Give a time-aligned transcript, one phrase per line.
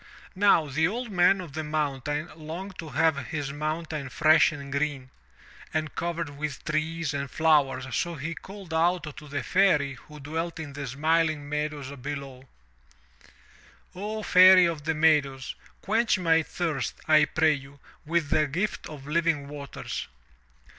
[0.33, 5.11] Now the Old Man of the Mountain longed to have his mountain fresh and green,
[5.75, 10.59] and covered with trees and flowers, so he called aloud to the Fairy who dwelt
[10.59, 12.49] in the smiling meadows below:
[13.93, 15.53] "O Fairy of the Meadows,
[15.83, 20.07] quench my thirst, I pray you, with a gift of living waters!